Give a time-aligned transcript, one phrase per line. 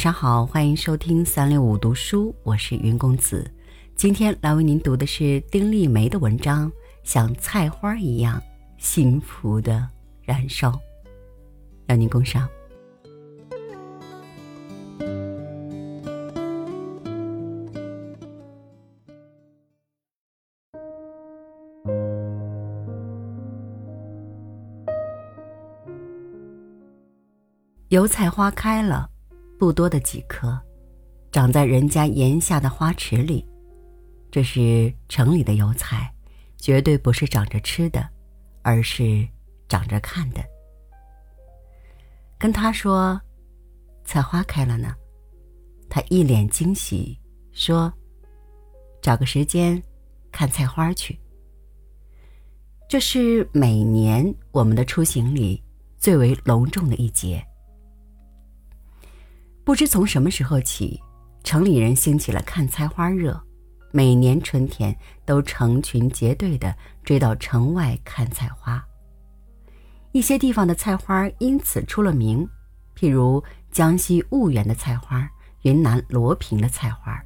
[0.00, 3.52] 上好，欢迎收听三六五读书，我是云公子。
[3.94, 6.70] 今天来为您读的是丁立梅的文章
[7.04, 8.42] 《像菜花一样
[8.78, 9.86] 幸福的
[10.22, 10.70] 燃烧》，
[11.86, 12.48] 让您共赏。
[27.88, 29.10] 油菜花开了。
[29.60, 30.58] 不多的几棵，
[31.30, 33.46] 长在人家檐下的花池里。
[34.30, 36.10] 这是城里的油菜，
[36.56, 38.08] 绝对不是长着吃的，
[38.62, 39.28] 而是
[39.68, 40.42] 长着看的。
[42.38, 43.20] 跟他说
[44.02, 44.94] ：“菜花开了呢。”
[45.90, 47.20] 他一脸惊喜，
[47.52, 47.92] 说
[49.02, 49.82] ：“找个时间
[50.32, 51.20] 看菜花去。”
[52.88, 55.62] 这是每年我们的出行里
[55.98, 57.46] 最为隆重的一节。
[59.70, 61.00] 不知从什么时候起，
[61.44, 63.40] 城里人兴起了看菜花热，
[63.92, 64.92] 每年春天
[65.24, 68.84] 都成群结队的追到城外看菜花。
[70.10, 72.44] 一些地方的菜花因此出了名，
[72.98, 73.40] 譬如
[73.70, 75.24] 江西婺源的菜花，
[75.62, 77.22] 云南罗平的菜花。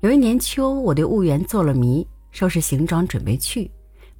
[0.00, 3.70] 有一年秋，我对婺源做了迷，收拾行装准备去，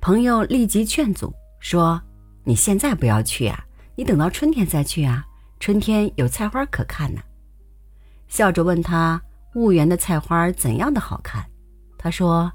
[0.03, 1.99] 朋友立即劝阻说
[2.45, 3.65] ：“你现在不要去啊，
[3.97, 5.25] 你等到春天再去啊。”
[5.61, 7.21] 春天有菜花可看呢，
[8.29, 9.21] 笑着问他
[9.55, 11.45] 婺源的菜花怎样的好看？
[11.99, 12.51] 他说：“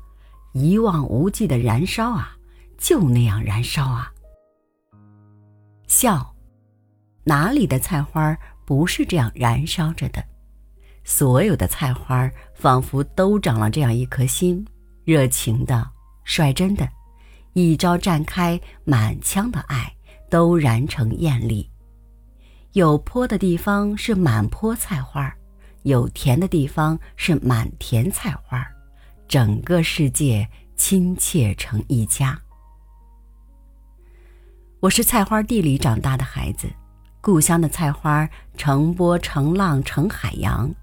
[0.54, 2.38] 一望无际的燃烧啊，
[2.78, 4.12] 就那样燃烧啊。”
[5.86, 6.34] 笑，
[7.26, 10.24] 哪里的菜花不是这样燃烧着的？
[11.04, 14.66] 所有的菜花仿佛都长了这样一颗心，
[15.04, 15.92] 热情的、
[16.24, 16.88] 率真的，
[17.52, 19.94] 一朝绽开，满腔的爱
[20.30, 21.70] 都燃成艳丽。
[22.74, 25.32] 有坡的地方是满坡菜花，
[25.84, 28.66] 有田的地方是满田菜花，
[29.28, 32.36] 整个世界亲切成一家。
[34.80, 36.68] 我是菜花地里长大的孩子，
[37.22, 40.74] 故乡的菜花成波成浪成海洋。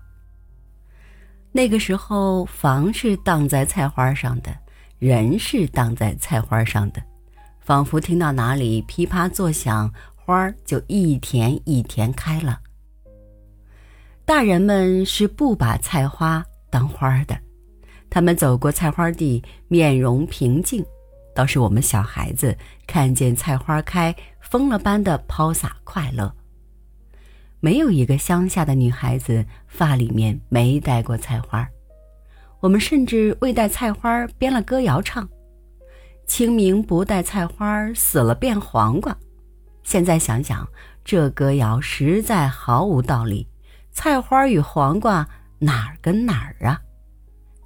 [1.50, 4.56] 那个时候，房是荡在菜花上的，
[5.00, 7.02] 人是荡在菜花上的，
[7.58, 9.92] 仿佛听到哪里噼啪作响。
[10.30, 12.60] 花就一田一田开了。
[14.24, 17.36] 大人们是不把菜花当花的，
[18.08, 20.84] 他们走过菜花地，面容平静；
[21.34, 26.32] 倒是我们小孩子看见菜花开，疯了般的抛洒快乐。
[27.58, 31.68] 没有一个乡下的女孩子发里面没戴过菜花。
[32.60, 35.28] 我们甚至为戴菜花编了歌谣唱
[36.28, 39.16] ：“清明不戴菜花，死了变黄瓜。”
[39.82, 40.68] 现在想想，
[41.04, 43.46] 这歌谣实在毫无道理。
[43.92, 46.80] 菜花与黄瓜哪儿跟哪儿啊？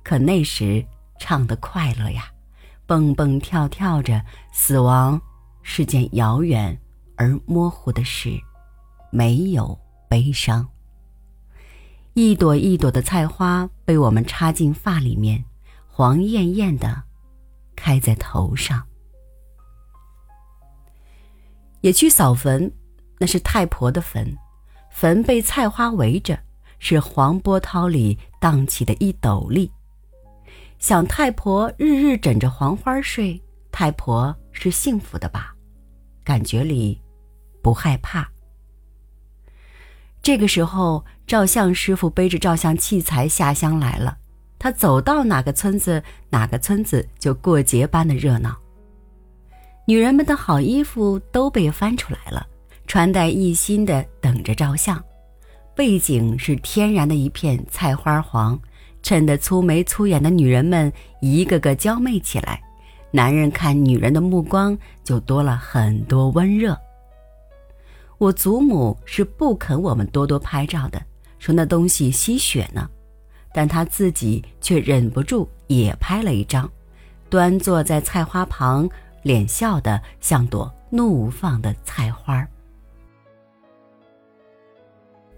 [0.02, 0.84] 可那时
[1.18, 2.24] 唱的快乐呀，
[2.86, 5.20] 蹦蹦跳跳着，死亡
[5.62, 6.78] 是件遥远
[7.16, 8.30] 而模糊的事，
[9.10, 10.66] 没有悲伤。
[12.14, 15.44] 一朵一朵的菜花被我们插进发里面，
[15.86, 17.02] 黄艳艳的，
[17.76, 18.86] 开在头上。
[21.84, 22.72] 也去扫坟，
[23.18, 24.34] 那是太婆的坟，
[24.90, 26.38] 坟被菜花围着，
[26.78, 29.70] 是黄波涛里荡起的一斗笠。
[30.78, 33.38] 想太婆日日枕着黄花睡，
[33.70, 35.54] 太婆是幸福的吧？
[36.24, 36.98] 感觉里
[37.62, 38.26] 不害怕。
[40.22, 44.16] 这个时候，照相师傅背着照相器材下乡来了，
[44.58, 48.58] 他走到哪个村子，哪个村子就过节般的热闹。
[49.86, 52.46] 女人们的好衣服都被翻出来了，
[52.86, 55.02] 穿戴一新的等着照相。
[55.74, 58.58] 背景是天然的一片菜花黄，
[59.02, 60.90] 衬得粗眉粗眼的女人们
[61.20, 62.62] 一个个娇媚起来。
[63.10, 66.76] 男人看女人的目光就多了很多温热。
[68.16, 71.02] 我祖母是不肯我们多多拍照的，
[71.38, 72.88] 说那东西吸血呢，
[73.52, 76.68] 但她自己却忍不住也拍了一张，
[77.28, 78.88] 端坐在菜花旁。
[79.24, 82.46] 脸笑得像朵怒放的菜花。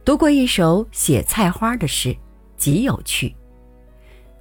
[0.04, 2.14] 读过一首写菜花的诗，
[2.56, 3.34] 极有趣。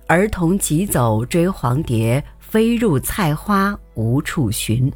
[0.08, 4.92] 儿童急走追黄蝶，飞入菜花无处寻。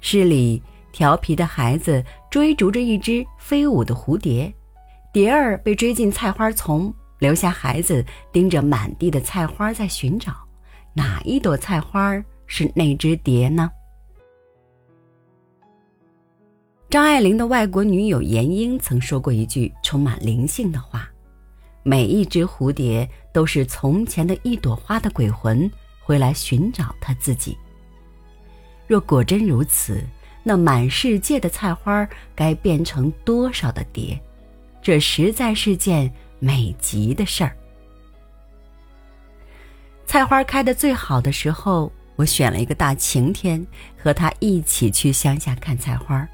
[0.00, 0.62] 诗里
[0.92, 4.52] 调皮的孩子追逐着一只飞舞的蝴蝶，
[5.12, 10.32] 蝶儿被追进菜花丛，留下孩子盯着满地的菜花在寻找，
[10.92, 12.24] 哪一朵菜花儿？
[12.46, 13.70] 是那只蝶呢？
[16.88, 21.10] 张爱玲的外国女友闫英曾说过一句充满灵性的话
[21.82, 25.70] ：“每一只蝴蝶都是从前的一朵花的鬼魂，
[26.00, 27.58] 回来寻找它自己。”
[28.86, 30.00] 若果真如此，
[30.44, 34.18] 那满世界的菜花该变成多少的蝶？
[34.80, 37.56] 这实在是件美极的事儿。
[40.06, 43.64] 菜花开的最好的时候，我选了一个大晴天，
[44.02, 46.26] 和他一起去乡下看菜花。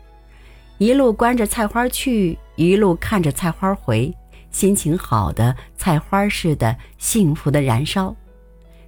[0.78, 4.12] 一路观着菜花去，一路看着菜花回，
[4.50, 8.14] 心情好的菜花似的，幸福的燃烧。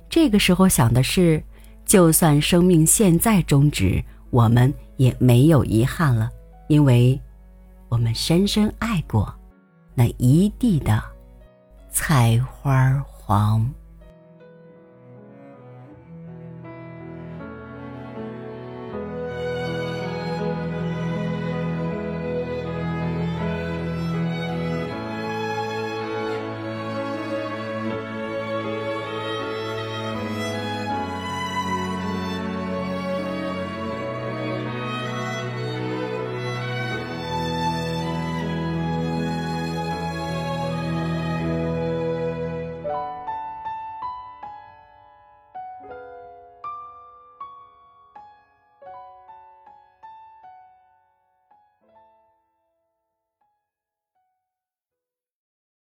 [0.08, 1.42] 这个时候想的是，
[1.84, 6.30] 就算生命现在终止，我们也没有遗憾了，
[6.68, 7.20] 因为，
[7.88, 9.32] 我们深深爱过
[9.94, 11.02] 那一地的
[11.90, 13.68] 菜花黄。